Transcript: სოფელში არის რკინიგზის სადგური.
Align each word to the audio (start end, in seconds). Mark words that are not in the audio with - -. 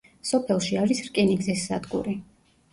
სოფელში 0.29 0.79
არის 0.85 1.03
რკინიგზის 1.09 1.69
სადგური. 1.69 2.19